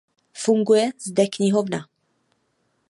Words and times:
Funguje 0.41 0.83
zde 1.05 1.25
knihovna. 1.29 1.87